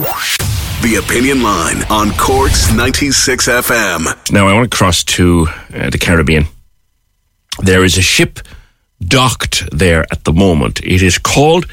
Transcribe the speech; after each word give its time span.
The 0.00 0.96
Opinion 0.96 1.42
Line 1.42 1.82
on 1.90 2.10
Corks 2.12 2.72
96 2.72 3.48
FM. 3.48 4.32
Now 4.32 4.48
I 4.48 4.54
want 4.54 4.70
to 4.70 4.74
cross 4.74 5.04
to 5.04 5.46
uh, 5.74 5.90
the 5.90 5.98
Caribbean. 5.98 6.46
There 7.58 7.84
is 7.84 7.98
a 7.98 8.02
ship 8.02 8.38
docked 9.02 9.68
there 9.76 10.06
at 10.10 10.24
the 10.24 10.32
moment. 10.32 10.80
It 10.82 11.02
is 11.02 11.18
called 11.18 11.66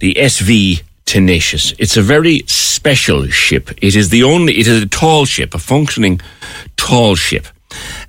the 0.00 0.12
SV 0.14 0.82
Tenacious. 1.06 1.72
It's 1.78 1.96
a 1.96 2.02
very 2.02 2.42
special 2.46 3.26
ship. 3.28 3.70
It 3.80 3.96
is 3.96 4.10
the 4.10 4.22
only, 4.22 4.58
it 4.58 4.66
is 4.66 4.82
a 4.82 4.86
tall 4.86 5.24
ship, 5.24 5.54
a 5.54 5.58
functioning 5.58 6.20
tall 6.76 7.14
ship. 7.14 7.46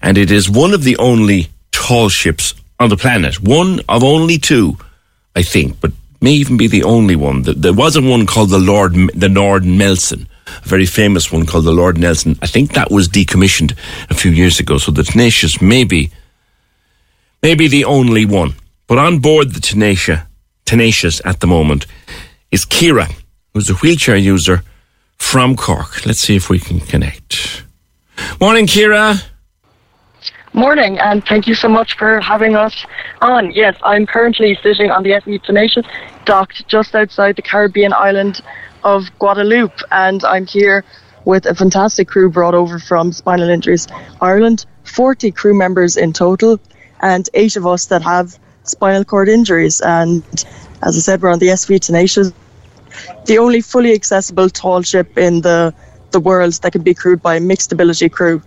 And 0.01 0.17
it 0.17 0.29
is 0.29 0.49
one 0.49 0.73
of 0.73 0.83
the 0.83 0.97
only 0.97 1.47
tall 1.71 2.09
ships 2.09 2.53
on 2.81 2.89
the 2.89 2.97
planet. 2.97 3.41
One 3.41 3.79
of 3.87 4.03
only 4.03 4.37
two, 4.39 4.77
I 5.37 5.41
think, 5.41 5.79
but 5.79 5.93
may 6.23 6.31
even 6.31 6.55
be 6.55 6.67
the 6.67 6.83
only 6.83 7.17
one. 7.17 7.41
There 7.41 7.73
was 7.73 7.97
a 7.97 8.01
one 8.01 8.25
called 8.25 8.49
the 8.49 8.57
Lord, 8.57 8.93
the 9.13 9.27
Lord 9.27 9.65
Nelson, 9.65 10.29
a 10.47 10.67
very 10.67 10.85
famous 10.85 11.31
one 11.33 11.45
called 11.45 11.65
the 11.65 11.73
Lord 11.73 11.97
Nelson. 11.97 12.39
I 12.41 12.47
think 12.47 12.73
that 12.73 12.89
was 12.89 13.09
decommissioned 13.09 13.77
a 14.09 14.13
few 14.13 14.31
years 14.31 14.57
ago. 14.57 14.77
So 14.77 14.91
the 14.91 15.03
Tenacious 15.03 15.61
may 15.61 15.83
be, 15.83 16.11
maybe 17.41 17.67
the 17.67 17.83
only 17.83 18.25
one. 18.25 18.55
But 18.87 18.99
on 18.99 19.19
board 19.19 19.51
the 19.51 19.59
Tenacious, 19.59 20.21
Tenacious 20.65 21.21
at 21.25 21.41
the 21.41 21.47
moment 21.47 21.87
is 22.51 22.65
Ciara, 22.65 23.09
who's 23.53 23.69
a 23.69 23.73
wheelchair 23.75 24.15
user 24.15 24.63
from 25.17 25.57
Cork. 25.57 26.05
Let's 26.05 26.21
see 26.21 26.37
if 26.37 26.49
we 26.49 26.57
can 26.57 26.79
connect. 26.79 27.63
Morning, 28.39 28.65
Ciara. 28.65 29.15
Morning, 30.55 30.99
and 30.99 31.25
thank 31.25 31.47
you 31.47 31.55
so 31.55 31.67
much 31.67 31.97
for 31.97 32.21
having 32.21 32.55
us 32.55 32.85
on. 33.21 33.51
Yes, 33.53 33.75
I'm 33.81 34.05
currently 34.05 34.55
sitting 34.61 34.91
on 34.91 35.01
the 35.01 35.09
SV 35.09 35.41
Tenacious, 35.41 35.83
docked 36.25 36.67
just 36.67 36.93
outside 36.93 37.37
the 37.37 37.41
Caribbean 37.41 37.91
island 37.91 38.39
of 38.83 39.05
Guadeloupe, 39.17 39.81
and 39.91 40.23
I'm 40.23 40.45
here 40.45 40.85
with 41.25 41.47
a 41.47 41.55
fantastic 41.55 42.07
crew 42.07 42.29
brought 42.29 42.53
over 42.53 42.77
from 42.77 43.11
Spinal 43.13 43.49
Injuries 43.49 43.87
Ireland. 44.21 44.67
40 44.83 45.31
crew 45.31 45.57
members 45.57 45.97
in 45.97 46.13
total, 46.13 46.59
and 47.01 47.27
eight 47.33 47.55
of 47.55 47.65
us 47.65 47.87
that 47.87 48.03
have 48.03 48.37
spinal 48.63 49.03
cord 49.05 49.29
injuries. 49.29 49.81
And 49.81 50.21
as 50.83 50.95
I 50.95 50.99
said, 50.99 51.23
we're 51.23 51.31
on 51.31 51.39
the 51.39 51.47
SV 51.47 51.79
Tenacious, 51.79 52.31
the 53.25 53.39
only 53.39 53.61
fully 53.61 53.93
accessible 53.93 54.49
tall 54.51 54.83
ship 54.83 55.17
in 55.17 55.41
the 55.41 55.73
the 56.11 56.19
world 56.19 56.53
that 56.61 56.71
can 56.71 56.83
be 56.83 56.93
crewed 56.93 57.23
by 57.23 57.37
a 57.37 57.39
mixed 57.39 57.71
ability 57.71 58.07
crew. 58.07 58.43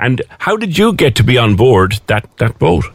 And 0.00 0.22
how 0.38 0.56
did 0.56 0.78
you 0.78 0.94
get 0.94 1.16
to 1.16 1.22
be 1.22 1.36
on 1.36 1.56
board 1.56 2.00
that, 2.06 2.26
that 2.38 2.58
boat? 2.58 2.86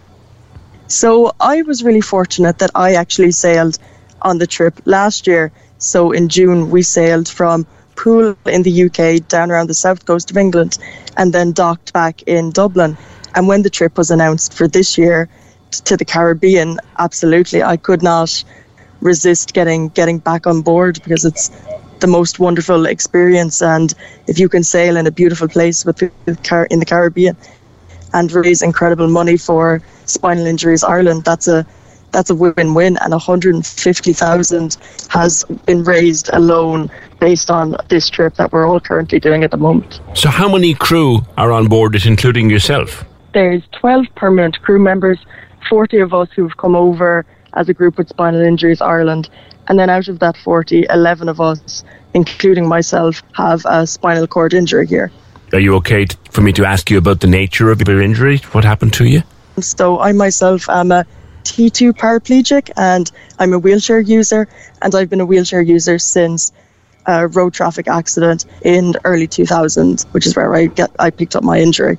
So 0.88 1.34
I 1.40 1.62
was 1.62 1.84
really 1.84 2.02
fortunate 2.02 2.58
that 2.60 2.72
I 2.74 2.96
actually 2.96 3.32
sailed 3.32 3.78
on 4.24 4.40
the 4.40 4.48
trip 4.48 4.82
last 4.86 5.28
year. 5.28 5.52
So 5.78 6.12
in 6.12 6.30
June, 6.30 6.72
we 6.72 6.82
sailed 6.82 7.30
from 7.30 7.68
Poole 7.96 8.36
in 8.48 8.64
the 8.64 8.86
UK 8.86 9.28
down 9.28 9.52
around 9.52 9.68
the 9.68 9.76
south 9.76 10.06
coast 10.06 10.32
of 10.32 10.38
England 10.38 10.80
and 11.16 11.32
then 11.32 11.52
docked 11.52 11.94
back 11.94 12.24
in 12.24 12.52
Dublin. 12.52 12.98
And 13.36 13.48
when 13.48 13.62
the 13.62 13.70
trip 13.70 13.98
was 13.98 14.10
announced 14.10 14.54
for 14.54 14.68
this 14.68 14.98
year 14.98 15.30
to 15.86 15.98
the 15.98 16.06
Caribbean, 16.06 16.80
absolutely, 16.98 17.62
I 17.62 17.78
could 17.78 18.02
not 18.02 18.44
resist 19.02 19.54
getting 19.54 19.90
getting 19.90 20.18
back 20.20 20.48
on 20.48 20.62
board 20.62 21.00
because 21.04 21.26
it's 21.26 21.52
the 22.00 22.08
most 22.08 22.40
wonderful 22.40 22.86
experience. 22.86 23.62
And 23.62 23.94
if 24.28 24.40
you 24.40 24.50
can 24.50 24.64
sail 24.64 24.98
in 24.98 25.08
a 25.08 25.12
beautiful 25.12 25.48
place 25.48 25.86
with 25.86 25.98
the 25.98 26.36
car 26.44 26.66
in 26.66 26.80
the 26.80 26.86
Caribbean 26.86 27.36
and 28.14 28.32
raise 28.32 28.62
incredible 28.62 29.08
money 29.08 29.38
for 29.38 29.82
Spinal 30.06 30.46
Injuries 30.46 30.84
Ireland, 30.84 31.24
that's 31.24 31.48
a 31.48 31.66
that's 32.12 32.30
a 32.30 32.36
win-win. 32.36 32.98
And 33.02 33.12
150,000 33.12 34.78
has 35.10 35.44
been 35.66 35.84
raised 35.84 36.30
alone 36.32 36.90
based 37.20 37.52
on 37.52 37.76
this 37.90 38.10
trip 38.10 38.36
that 38.36 38.54
we're 38.54 38.66
all 38.66 38.80
currently 38.80 39.20
doing 39.20 39.44
at 39.44 39.52
the 39.52 39.58
moment. 39.58 40.00
So, 40.14 40.30
how 40.30 40.50
many 40.50 40.74
crew 40.74 41.22
are 41.38 41.52
on 41.52 41.68
board 41.68 41.94
it, 41.96 42.06
including 42.06 42.50
yourself? 42.50 43.04
There's 43.34 43.64
12 43.74 44.06
permanent 44.16 44.62
crew 44.62 44.80
members, 44.80 45.20
40 45.70 46.00
of 46.00 46.14
us 46.14 46.30
who've 46.36 46.56
come 46.56 46.76
over 46.76 47.26
as 47.56 47.70
a 47.70 47.74
group 47.74 47.98
with 47.98 48.10
Spinal 48.10 48.42
Injuries 48.42 48.82
Ireland, 48.82 49.30
and 49.68 49.80
then 49.80 49.90
out 49.90 50.08
of 50.08 50.20
that 50.20 50.38
40, 50.38 50.86
11 50.90 51.30
of 51.30 51.42
us, 51.42 51.84
including 52.14 52.68
myself, 52.68 53.24
have 53.34 53.66
a 53.66 53.88
spinal 53.88 54.28
cord 54.28 54.54
injury 54.54 54.88
here. 54.88 55.12
Are 55.54 55.60
you 55.60 55.76
okay 55.76 56.06
t- 56.06 56.18
for 56.32 56.42
me 56.42 56.52
to 56.54 56.66
ask 56.66 56.90
you 56.90 56.98
about 56.98 57.22
the 57.22 57.28
nature 57.28 57.72
of 57.72 57.88
your 57.88 58.02
injury? 58.02 58.38
What 58.52 58.64
happened 58.64 58.94
to 58.94 59.06
you? 59.06 59.24
So, 59.60 60.00
I 60.00 60.12
myself 60.12 60.70
am 60.70 60.92
a 60.92 61.06
T2 61.44 61.94
paraplegic 61.94 62.72
and 62.76 63.10
I'm 63.40 63.54
a 63.54 63.60
wheelchair 63.60 64.00
user, 64.00 64.48
and 64.82 64.94
I've 64.94 65.10
been 65.10 65.22
a 65.22 65.26
wheelchair 65.26 65.62
user 65.62 66.00
since 66.00 66.52
a 67.06 67.28
road 67.28 67.54
traffic 67.54 67.88
accident 67.88 68.46
in 68.64 68.96
early 69.04 69.28
2000, 69.28 70.02
which 70.12 70.26
is 70.26 70.36
where 70.36 70.54
I 70.54 70.66
get 70.66 70.92
I 71.00 71.12
picked 71.12 71.36
up 71.36 71.44
my 71.44 71.60
injury. 71.60 71.98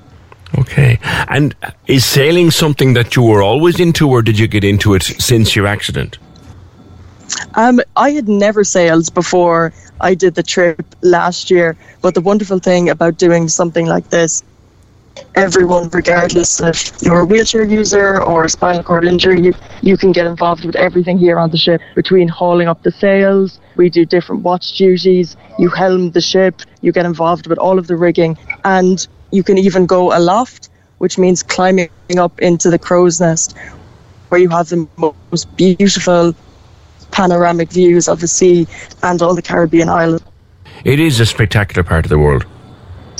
Okay. 0.59 0.99
And 1.29 1.55
is 1.87 2.05
sailing 2.05 2.51
something 2.51 2.95
that 2.95 3.17
you 3.17 3.23
were 3.23 3.43
always 3.43 3.81
into, 3.81 4.09
or 4.09 4.23
did 4.23 4.39
you 4.39 4.47
get 4.49 4.65
into 4.65 4.95
it 4.95 5.03
since 5.03 5.57
your 5.57 5.67
accident? 5.67 6.19
Um, 7.55 7.81
I 7.97 8.11
had 8.11 8.29
never 8.29 8.65
sailed 8.65 9.12
before 9.12 9.73
I 10.01 10.15
did 10.15 10.35
the 10.35 10.43
trip 10.43 10.85
last 11.03 11.51
year, 11.51 11.77
but 12.01 12.15
the 12.15 12.21
wonderful 12.21 12.59
thing 12.59 12.89
about 12.89 13.19
doing 13.19 13.49
something 13.49 13.87
like 13.87 14.11
this, 14.11 14.45
everyone, 15.35 15.89
regardless 15.91 16.61
if 16.61 17.03
you're 17.03 17.21
a 17.21 17.25
wheelchair 17.25 17.65
user 17.65 18.23
or 18.23 18.45
a 18.45 18.49
spinal 18.49 18.83
cord 18.83 19.05
injury, 19.05 19.41
you, 19.41 19.55
you 19.83 19.97
can 19.97 20.12
get 20.12 20.27
involved 20.27 20.65
with 20.65 20.77
everything 20.77 21.19
here 21.19 21.39
on 21.39 21.51
the 21.51 21.56
ship. 21.56 21.81
Between 21.95 22.29
hauling 22.29 22.69
up 22.69 22.83
the 22.83 22.93
sails, 22.93 23.59
we 23.77 23.91
do 23.91 24.05
different 24.05 24.43
watch 24.43 24.77
duties, 24.77 25.37
you 25.59 25.69
helm 25.71 26.12
the 26.12 26.21
ship, 26.21 26.62
you 26.81 26.93
get 26.93 27.06
involved 27.06 27.47
with 27.47 27.59
all 27.59 27.79
of 27.79 27.87
the 27.87 27.97
rigging, 27.97 28.39
and 28.65 29.06
you 29.31 29.42
can 29.42 29.59
even 29.59 29.87
go 29.87 30.16
aloft, 30.16 30.69
which 30.98 31.19
means 31.19 31.42
climbing 31.42 31.91
up 32.16 32.41
into 32.41 32.70
the 32.70 32.78
crow's 32.78 33.20
nest, 33.20 33.56
where 34.28 34.41
you 34.41 34.48
have 34.48 34.69
the 34.69 34.87
most 35.31 35.56
beautiful 35.56 36.34
panoramic 37.10 37.70
views 37.70 38.09
of 38.09 38.20
the 38.20 38.28
sea 38.28 38.66
and 39.03 39.23
all 39.23 39.34
the 39.34 39.43
Caribbean 39.43 39.88
islands. 39.88 40.25
It 40.84 41.00
is 41.00 41.20
a 41.20 41.26
spectacular 41.26 41.82
part 41.82 42.05
of 42.05 42.11
the 42.11 42.19
world. 42.19 42.46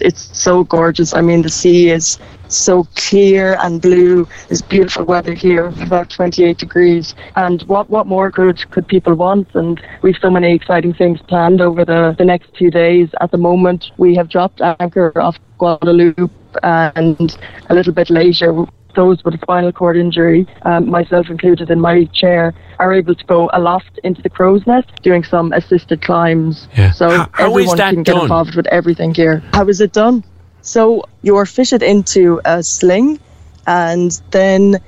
It's 0.01 0.37
so 0.39 0.65
gorgeous. 0.65 1.15
I 1.15 1.21
mean, 1.21 1.43
the 1.43 1.49
sea 1.49 1.91
is 1.91 2.19
so 2.49 2.85
clear 2.97 3.57
and 3.61 3.81
blue. 3.81 4.29
It's 4.51 4.63
beautiful 4.63 5.05
weather 5.05 5.35
here, 5.35 5.67
about 5.81 6.11
28 6.11 6.59
degrees. 6.59 7.15
And 7.35 7.63
what, 7.63 7.91
what 7.91 8.07
more 8.07 8.31
could, 8.31 8.71
could 8.71 8.87
people 8.87 9.15
want? 9.15 9.55
And 9.55 9.81
we've 10.03 10.17
so 10.21 10.31
many 10.31 10.55
exciting 10.55 10.95
things 10.95 11.21
planned 11.23 11.61
over 11.61 11.85
the, 11.85 12.15
the 12.19 12.25
next 12.25 12.57
few 12.57 12.71
days. 12.71 13.09
At 13.21 13.31
the 13.31 13.39
moment, 13.39 13.91
we 13.97 14.15
have 14.17 14.29
dropped 14.29 14.61
anchor 14.81 15.13
off 15.21 15.39
Guadeloupe 15.59 16.31
and 16.63 17.37
a 17.69 17.75
little 17.75 17.93
bit 17.93 18.11
later 18.11 18.67
those 18.97 19.23
with 19.25 19.35
a 19.35 19.39
spinal 19.39 19.71
cord 19.73 19.97
injury, 19.97 20.47
um, 20.63 20.91
myself 20.91 21.31
included 21.31 21.71
in 21.71 21.81
my 21.81 22.05
chair, 22.07 22.53
are 22.81 22.93
able 22.93 23.15
to 23.15 23.25
go 23.27 23.49
aloft 23.53 24.01
into 24.03 24.21
the 24.23 24.31
crow's 24.31 24.67
nest 24.67 24.91
doing 25.03 25.23
some 25.23 25.53
assisted 25.53 26.03
climbs. 26.03 26.67
Yeah. 26.77 26.91
So 26.91 27.09
How- 27.09 27.29
how 27.33 27.45
is 27.45 27.51
everyone 27.51 27.77
that 27.77 27.95
can 27.95 28.03
get 28.03 28.13
done? 28.15 28.23
involved 28.23 28.55
with 28.57 28.67
everything 28.67 29.15
here. 29.15 29.43
How 29.53 29.69
is 29.69 29.81
it 29.81 29.93
done? 29.93 30.25
So 30.63 31.05
you're 31.23 31.47
fitted 31.47 31.83
into 31.83 32.41
a 32.45 32.63
sling 32.63 33.21
and 33.69 34.21
then 34.33 34.79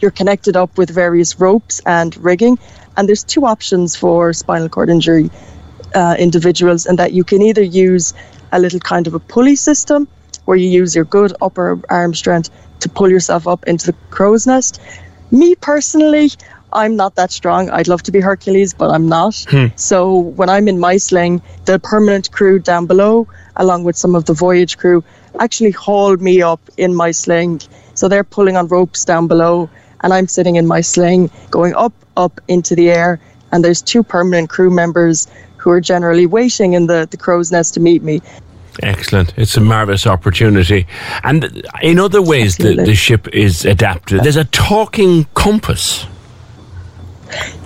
you're 0.00 0.10
connected 0.10 0.56
up 0.56 0.76
with 0.76 0.90
various 0.90 1.38
ropes 1.38 1.80
and 1.86 2.16
rigging. 2.16 2.58
And 2.96 3.08
there's 3.08 3.22
two 3.22 3.44
options 3.46 3.94
for 3.94 4.32
spinal 4.32 4.68
cord 4.68 4.90
injury 4.90 5.30
uh, 5.94 6.16
individuals, 6.18 6.86
and 6.86 6.98
that 6.98 7.12
you 7.12 7.24
can 7.24 7.42
either 7.42 7.62
use 7.62 8.14
a 8.52 8.58
little 8.58 8.80
kind 8.80 9.06
of 9.06 9.14
a 9.14 9.18
pulley 9.18 9.56
system 9.56 10.06
where 10.50 10.58
you 10.58 10.68
use 10.68 10.96
your 10.96 11.04
good 11.04 11.32
upper 11.40 11.80
arm 11.88 12.12
strength 12.12 12.50
to 12.80 12.88
pull 12.88 13.08
yourself 13.08 13.46
up 13.46 13.62
into 13.68 13.86
the 13.86 13.96
crow's 14.10 14.48
nest. 14.48 14.80
Me 15.30 15.54
personally, 15.54 16.28
I'm 16.72 16.96
not 16.96 17.14
that 17.14 17.30
strong. 17.30 17.70
I'd 17.70 17.86
love 17.86 18.02
to 18.02 18.10
be 18.10 18.18
Hercules, 18.18 18.74
but 18.74 18.90
I'm 18.90 19.08
not. 19.08 19.36
Hmm. 19.48 19.66
So 19.76 20.18
when 20.18 20.48
I'm 20.50 20.66
in 20.66 20.80
my 20.80 20.96
sling, 20.96 21.40
the 21.66 21.78
permanent 21.78 22.32
crew 22.32 22.58
down 22.58 22.86
below, 22.86 23.28
along 23.54 23.84
with 23.84 23.96
some 23.96 24.16
of 24.16 24.24
the 24.24 24.34
voyage 24.34 24.76
crew, 24.76 25.04
actually 25.38 25.70
haul 25.70 26.16
me 26.16 26.42
up 26.42 26.60
in 26.76 26.96
my 26.96 27.12
sling. 27.12 27.60
So 27.94 28.08
they're 28.08 28.24
pulling 28.24 28.56
on 28.56 28.66
ropes 28.66 29.04
down 29.04 29.28
below, 29.28 29.70
and 30.00 30.12
I'm 30.12 30.26
sitting 30.26 30.56
in 30.56 30.66
my 30.66 30.80
sling, 30.80 31.30
going 31.52 31.76
up, 31.76 31.92
up 32.16 32.40
into 32.48 32.74
the 32.74 32.90
air. 32.90 33.20
And 33.52 33.64
there's 33.64 33.82
two 33.82 34.02
permanent 34.02 34.50
crew 34.50 34.70
members 34.70 35.28
who 35.58 35.70
are 35.70 35.80
generally 35.80 36.26
waiting 36.26 36.72
in 36.72 36.88
the, 36.88 37.06
the 37.08 37.16
crow's 37.16 37.52
nest 37.52 37.74
to 37.74 37.80
meet 37.80 38.02
me. 38.02 38.20
Excellent. 38.82 39.34
It's 39.36 39.56
a 39.56 39.60
marvellous 39.60 40.06
opportunity. 40.06 40.86
And 41.22 41.62
in 41.82 41.98
other 41.98 42.22
ways, 42.22 42.56
the, 42.56 42.74
the 42.74 42.94
ship 42.94 43.28
is 43.28 43.64
adapted. 43.64 44.22
There's 44.22 44.36
a 44.36 44.44
talking 44.44 45.26
compass. 45.34 46.06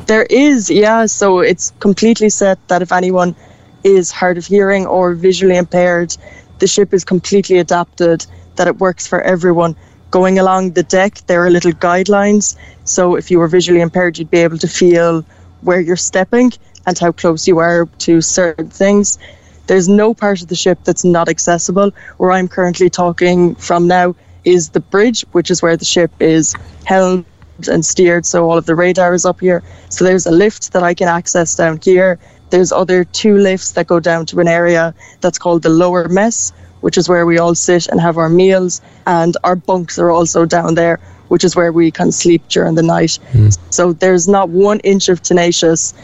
There 0.06 0.24
is, 0.24 0.70
yeah. 0.70 1.06
So 1.06 1.40
it's 1.40 1.72
completely 1.80 2.28
set 2.28 2.58
that 2.68 2.82
if 2.82 2.92
anyone 2.92 3.34
is 3.82 4.10
hard 4.10 4.38
of 4.38 4.46
hearing 4.46 4.86
or 4.86 5.14
visually 5.14 5.56
impaired, 5.56 6.16
the 6.58 6.66
ship 6.66 6.94
is 6.94 7.04
completely 7.04 7.58
adapted, 7.58 8.26
that 8.56 8.66
it 8.66 8.78
works 8.78 9.06
for 9.06 9.20
everyone. 9.20 9.76
Going 10.10 10.38
along 10.38 10.72
the 10.72 10.82
deck, 10.82 11.18
there 11.26 11.44
are 11.44 11.50
little 11.50 11.72
guidelines. 11.72 12.56
So 12.84 13.16
if 13.16 13.30
you 13.30 13.38
were 13.38 13.48
visually 13.48 13.80
impaired, 13.80 14.18
you'd 14.18 14.30
be 14.30 14.38
able 14.38 14.58
to 14.58 14.68
feel 14.68 15.24
where 15.62 15.80
you're 15.80 15.96
stepping 15.96 16.52
and 16.86 16.98
how 16.98 17.12
close 17.12 17.48
you 17.48 17.58
are 17.58 17.86
to 17.86 18.20
certain 18.20 18.70
things. 18.70 19.18
There's 19.66 19.88
no 19.88 20.14
part 20.14 20.43
of 20.43 20.49
the 20.49 20.55
ship 20.55 20.78
that's 20.84 21.05
not 21.05 21.28
accessible. 21.28 21.93
Where 22.19 22.32
I'm 22.32 22.49
currently 22.49 22.90
talking 22.90 23.55
from 23.55 23.87
now 23.87 24.14
is 24.44 24.70
the 24.70 24.81
bridge, 24.81 25.25
which 25.32 25.50
is 25.50 25.62
where 25.62 25.76
the 25.76 25.84
ship 25.84 26.11
is 26.20 26.55
held 26.84 27.25
and 27.69 27.84
steered. 27.84 28.26
So 28.26 28.50
all 28.50 28.58
of 28.58 28.66
the 28.66 28.75
radar 28.75 29.14
is 29.14 29.25
up 29.25 29.40
here. 29.40 29.62
So 29.88 30.05
there's 30.05 30.26
a 30.26 30.31
lift 30.31 30.72
that 30.72 30.82
I 30.82 30.94
can 30.94 31.08
access 31.08 31.55
down 31.55 31.81
here. 31.82 32.19
There's 32.50 32.72
other 32.72 33.05
two 33.05 33.38
lifts 33.38 33.72
that 33.72 33.87
go 33.87 34.00
down 34.00 34.26
to 34.26 34.40
an 34.40 34.49
area 34.49 34.94
that's 35.20 35.38
called 35.38 35.62
the 35.62 35.70
lower 35.70 36.08
mess, 36.08 36.52
which 36.82 36.99
is 36.99 37.08
where 37.08 37.26
we 37.26 37.38
all 37.38 37.55
sit 37.55 37.87
and 37.87 38.00
have 38.00 38.19
our 38.19 38.28
meals. 38.28 38.81
And 39.06 39.37
our 39.44 39.56
bunks 39.56 39.99
are 39.99 40.10
also 40.10 40.44
down 40.44 40.75
there, 40.75 41.00
which 41.28 41.44
is 41.44 41.56
where 41.56 41.72
we 41.72 41.90
can 41.90 42.12
sleep 42.12 42.46
during 42.49 42.75
the 42.75 42.82
night. 42.82 43.19
Mm. 43.32 43.56
So 43.70 43.93
there's 43.93 44.28
not 44.28 44.50
one 44.50 44.81
inch 44.81 45.08
of 45.08 45.22
tenacious 45.22 45.94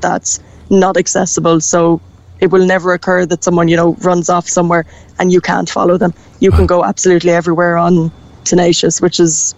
that's 0.00 0.40
not 0.68 0.96
accessible. 0.96 1.60
So 1.60 2.00
it 2.40 2.48
will 2.48 2.66
never 2.66 2.92
occur 2.92 3.26
that 3.26 3.42
someone, 3.42 3.68
you 3.68 3.76
know, 3.76 3.94
runs 4.00 4.28
off 4.28 4.48
somewhere 4.48 4.84
and 5.18 5.32
you 5.32 5.40
can't 5.40 5.68
follow 5.68 5.96
them. 5.96 6.12
You 6.40 6.50
can 6.50 6.66
go 6.66 6.84
absolutely 6.84 7.30
everywhere 7.30 7.76
on 7.78 8.12
Tenacious, 8.44 9.00
which 9.00 9.18
is, 9.18 9.54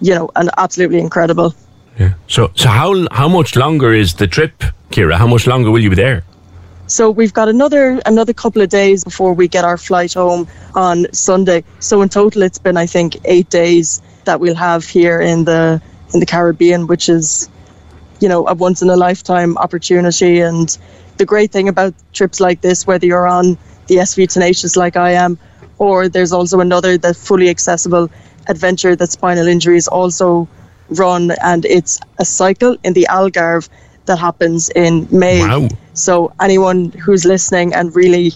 you 0.00 0.14
know, 0.14 0.30
an 0.36 0.50
absolutely 0.58 0.98
incredible. 0.98 1.54
Yeah. 1.98 2.14
So, 2.28 2.50
so 2.54 2.68
how 2.68 3.06
how 3.10 3.28
much 3.28 3.56
longer 3.56 3.92
is 3.94 4.14
the 4.14 4.26
trip, 4.26 4.64
Ciara? 4.90 5.16
How 5.16 5.26
much 5.26 5.46
longer 5.46 5.70
will 5.70 5.80
you 5.80 5.90
be 5.90 5.96
there? 5.96 6.24
So 6.88 7.10
we've 7.10 7.32
got 7.32 7.48
another 7.48 8.00
another 8.06 8.32
couple 8.32 8.62
of 8.62 8.68
days 8.68 9.02
before 9.02 9.32
we 9.32 9.48
get 9.48 9.64
our 9.64 9.78
flight 9.78 10.14
home 10.14 10.46
on 10.74 11.06
Sunday. 11.12 11.64
So 11.80 12.02
in 12.02 12.08
total, 12.08 12.42
it's 12.42 12.58
been 12.58 12.76
I 12.76 12.86
think 12.86 13.16
eight 13.24 13.50
days 13.50 14.02
that 14.24 14.40
we'll 14.40 14.54
have 14.54 14.84
here 14.84 15.20
in 15.20 15.44
the 15.44 15.80
in 16.12 16.20
the 16.20 16.26
Caribbean, 16.26 16.86
which 16.86 17.08
is 17.08 17.48
you 18.20 18.28
know, 18.28 18.46
a 18.46 18.54
once 18.54 18.82
in 18.82 18.90
a 18.90 18.96
lifetime 18.96 19.56
opportunity. 19.58 20.40
And 20.40 20.76
the 21.16 21.24
great 21.24 21.52
thing 21.52 21.68
about 21.68 21.94
trips 22.12 22.40
like 22.40 22.60
this, 22.60 22.86
whether 22.86 23.06
you're 23.06 23.28
on 23.28 23.58
the 23.86 23.96
SV 23.96 24.28
Tenacious 24.32 24.76
like 24.76 24.96
I 24.96 25.12
am, 25.12 25.38
or 25.78 26.08
there's 26.08 26.32
also 26.32 26.60
another 26.60 26.98
that 26.98 27.16
fully 27.16 27.48
accessible 27.48 28.10
adventure 28.48 28.96
that 28.96 29.10
spinal 29.10 29.46
injuries 29.46 29.88
also 29.88 30.48
run, 30.90 31.32
and 31.42 31.64
it's 31.64 32.00
a 32.18 32.24
cycle 32.24 32.76
in 32.84 32.92
the 32.92 33.06
Algarve 33.10 33.68
that 34.06 34.18
happens 34.18 34.70
in 34.70 35.06
May. 35.10 35.40
Wow. 35.40 35.68
So 35.94 36.32
anyone 36.40 36.92
who's 36.92 37.24
listening 37.24 37.74
and 37.74 37.94
really 37.94 38.32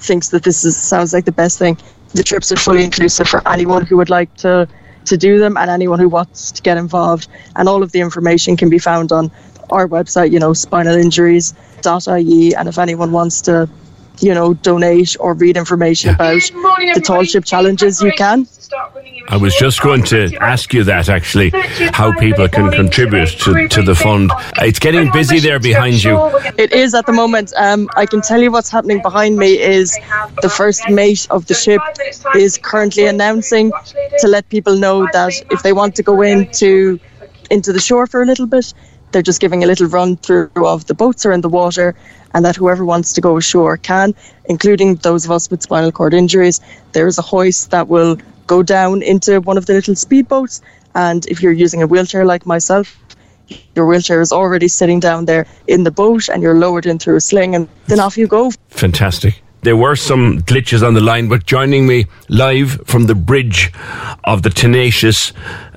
thinks 0.00 0.30
that 0.30 0.42
this 0.42 0.64
is 0.64 0.76
sounds 0.76 1.12
like 1.12 1.24
the 1.24 1.32
best 1.32 1.58
thing, 1.58 1.78
the 2.14 2.22
trips 2.22 2.50
are 2.52 2.56
fully 2.56 2.84
inclusive 2.84 3.28
for 3.28 3.46
anyone 3.48 3.86
who 3.86 3.96
would 3.96 4.10
like 4.10 4.34
to 4.38 4.68
to 5.06 5.16
do 5.16 5.38
them 5.38 5.56
and 5.56 5.70
anyone 5.70 5.98
who 5.98 6.08
wants 6.08 6.52
to 6.52 6.62
get 6.62 6.76
involved. 6.76 7.28
And 7.56 7.68
all 7.68 7.82
of 7.82 7.92
the 7.92 8.00
information 8.00 8.56
can 8.56 8.70
be 8.70 8.78
found 8.78 9.12
on 9.12 9.30
our 9.70 9.88
website, 9.88 10.32
you 10.32 10.38
know, 10.38 10.50
spinalinjuries.ie. 10.50 12.54
And 12.54 12.68
if 12.68 12.78
anyone 12.78 13.12
wants 13.12 13.40
to, 13.42 13.68
you 14.20 14.34
know, 14.34 14.54
donate 14.54 15.16
or 15.20 15.34
read 15.34 15.56
information 15.56 16.14
about 16.14 16.40
the 16.94 17.02
tall 17.04 17.24
ship 17.24 17.44
challenges, 17.44 18.02
you 18.02 18.12
can. 18.12 18.46
I 19.28 19.36
was 19.36 19.54
just 19.54 19.82
going 19.82 20.02
to 20.04 20.34
ask 20.36 20.72
you 20.74 20.84
that 20.84 21.08
actually, 21.08 21.50
how 21.92 22.12
people 22.18 22.48
can 22.48 22.70
contribute 22.70 23.28
to, 23.40 23.68
to 23.68 23.82
the 23.82 23.94
fund. 23.94 24.30
It's 24.58 24.78
getting 24.78 25.10
busy 25.12 25.38
there 25.38 25.58
behind 25.58 26.02
you. 26.02 26.18
It 26.58 26.72
is 26.72 26.94
at 26.94 27.06
the 27.06 27.12
moment. 27.12 27.52
Um, 27.56 27.88
I 27.96 28.06
can 28.06 28.20
tell 28.20 28.40
you 28.40 28.50
what's 28.50 28.70
happening 28.70 29.00
behind 29.02 29.36
me 29.36 29.58
is 29.60 29.98
the 30.42 30.48
first 30.48 30.88
mate 30.88 31.26
of 31.30 31.46
the 31.46 31.54
ship 31.54 31.80
is 32.34 32.58
currently 32.58 33.06
announcing 33.06 33.72
to 34.18 34.28
let 34.28 34.48
people 34.48 34.76
know 34.76 35.06
that 35.12 35.32
if 35.50 35.62
they 35.62 35.72
want 35.72 35.94
to 35.96 36.02
go 36.02 36.22
into 36.22 36.98
into 37.50 37.72
the 37.72 37.80
shore 37.80 38.06
for 38.06 38.22
a 38.22 38.26
little 38.26 38.46
bit, 38.46 38.72
they're 39.12 39.22
just 39.22 39.40
giving 39.40 39.62
a 39.62 39.66
little 39.66 39.86
run 39.86 40.16
through 40.16 40.50
of 40.56 40.86
the 40.86 40.94
boats 40.94 41.26
are 41.26 41.32
in 41.32 41.42
the 41.42 41.48
water 41.48 41.94
and 42.34 42.44
that 42.44 42.56
whoever 42.56 42.84
wants 42.84 43.12
to 43.12 43.20
go 43.20 43.36
ashore 43.36 43.76
can, 43.76 44.14
including 44.46 44.94
those 44.96 45.24
of 45.26 45.30
us 45.30 45.50
with 45.50 45.62
spinal 45.62 45.92
cord 45.92 46.14
injuries. 46.14 46.60
There 46.92 47.06
is 47.06 47.18
a 47.18 47.22
hoist 47.22 47.70
that 47.70 47.88
will 47.88 48.16
go 48.46 48.62
down 48.62 49.02
into 49.02 49.40
one 49.40 49.56
of 49.56 49.66
the 49.66 49.74
little 49.74 49.94
speedboats. 49.94 50.60
And 50.94 51.26
if 51.26 51.42
you're 51.42 51.52
using 51.52 51.82
a 51.82 51.86
wheelchair 51.86 52.24
like 52.24 52.46
myself, 52.46 52.98
your 53.74 53.86
wheelchair 53.86 54.20
is 54.20 54.32
already 54.32 54.68
sitting 54.68 55.00
down 55.00 55.24
there 55.26 55.46
in 55.66 55.84
the 55.84 55.90
boat 55.90 56.28
and 56.28 56.42
you're 56.42 56.58
lowered 56.58 56.86
in 56.86 56.98
through 56.98 57.16
a 57.16 57.20
sling 57.20 57.54
and 57.54 57.68
then 57.86 58.00
off 58.00 58.16
you 58.16 58.26
go. 58.26 58.50
Fantastic. 58.68 59.42
There 59.62 59.76
were 59.76 59.94
some 59.94 60.40
glitches 60.40 60.84
on 60.84 60.94
the 60.94 61.00
line, 61.00 61.28
but 61.28 61.46
joining 61.46 61.86
me 61.86 62.06
live 62.28 62.80
from 62.84 63.06
the 63.06 63.14
bridge 63.14 63.72
of 64.24 64.42
the 64.42 64.50
Tenacious 64.50 65.32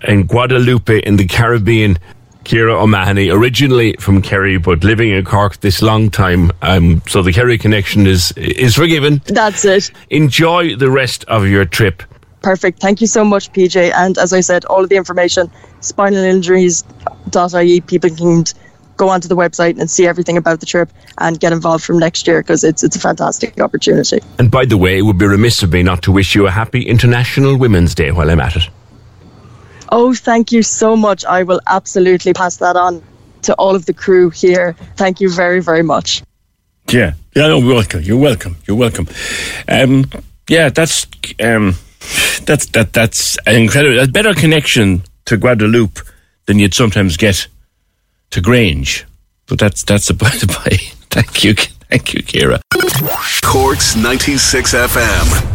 in 0.07 0.25
Guadeloupe 0.25 0.89
in 0.89 1.17
the 1.17 1.27
Caribbean, 1.27 1.99
Ciara 2.45 2.81
O'Mahony, 2.81 3.29
originally 3.29 3.95
from 3.99 4.23
Kerry, 4.23 4.57
but 4.57 4.83
living 4.83 5.11
in 5.11 5.23
Cork 5.23 5.59
this 5.61 5.83
long 5.83 6.09
time. 6.09 6.51
Um, 6.63 7.03
so 7.07 7.21
the 7.21 7.31
Kerry 7.31 7.59
connection 7.59 8.07
is 8.07 8.31
is 8.35 8.75
forgiven. 8.75 9.21
That's 9.25 9.63
it. 9.65 9.91
Enjoy 10.09 10.75
the 10.75 10.89
rest 10.89 11.23
of 11.25 11.47
your 11.47 11.65
trip. 11.65 12.01
Perfect. 12.45 12.79
Thank 12.79 13.01
you 13.01 13.07
so 13.07 13.25
much, 13.25 13.51
PJ. 13.53 13.91
And 13.95 14.19
as 14.19 14.31
I 14.31 14.41
said, 14.41 14.65
all 14.65 14.83
of 14.83 14.89
the 14.89 14.97
information, 14.97 15.49
spinalinjuries.ie, 15.81 17.81
people 17.81 18.09
can 18.11 18.45
go 18.97 19.09
onto 19.09 19.27
the 19.27 19.35
website 19.35 19.79
and 19.79 19.89
see 19.89 20.05
everything 20.05 20.37
about 20.37 20.59
the 20.59 20.67
trip 20.67 20.91
and 21.17 21.39
get 21.39 21.53
involved 21.53 21.83
from 21.83 21.97
next 21.97 22.27
year 22.27 22.43
because 22.43 22.63
it's, 22.63 22.83
it's 22.83 22.95
a 22.95 22.99
fantastic 22.99 23.59
opportunity. 23.59 24.19
And 24.37 24.51
by 24.51 24.65
the 24.65 24.77
way, 24.77 24.99
it 24.99 25.01
would 25.01 25.17
be 25.17 25.25
remiss 25.25 25.63
of 25.63 25.73
me 25.73 25.81
not 25.81 26.03
to 26.03 26.11
wish 26.11 26.35
you 26.35 26.45
a 26.45 26.51
happy 26.51 26.83
International 26.83 27.57
Women's 27.57 27.95
Day 27.95 28.11
while 28.11 28.29
I'm 28.29 28.39
at 28.39 28.55
it. 28.55 28.69
Oh, 29.91 30.13
thank 30.13 30.51
you 30.51 30.61
so 30.61 30.95
much. 30.95 31.25
I 31.25 31.41
will 31.41 31.61
absolutely 31.65 32.33
pass 32.33 32.57
that 32.57 32.75
on 32.75 33.01
to 33.41 33.55
all 33.55 33.75
of 33.75 33.87
the 33.87 33.93
crew 33.93 34.29
here. 34.29 34.75
Thank 34.97 35.19
you 35.19 35.31
very, 35.31 35.63
very 35.63 35.81
much. 35.81 36.21
Yeah, 36.91 37.13
yeah, 37.35 37.47
no, 37.47 37.57
welcome. 37.57 38.03
You're 38.03 38.19
welcome. 38.19 38.57
You're 38.67 38.77
welcome. 38.77 39.07
Um, 39.67 40.05
yeah, 40.47 40.69
that's 40.69 41.07
um, 41.43 41.75
that's 42.45 42.67
that 42.67 42.93
that's 42.93 43.37
an 43.45 43.55
incredible, 43.55 43.99
a 43.99 44.07
better 44.07 44.33
connection 44.33 45.03
to 45.25 45.37
Guadeloupe 45.37 45.99
than 46.45 46.59
you'd 46.59 46.73
sometimes 46.73 47.17
get 47.17 47.47
to 48.31 48.41
Grange. 48.41 49.05
But 49.47 49.59
that's 49.59 49.83
that's 49.83 50.09
a 50.09 50.13
by 50.13 50.29
the 50.29 50.47
by. 50.47 50.77
Thank 51.09 51.43
you, 51.43 51.53
thank 51.89 52.13
you, 52.13 52.21
Ciara. 52.21 52.61
Corks 53.43 53.95
ninety 53.95 54.37
six 54.37 54.73
FM. 54.73 55.54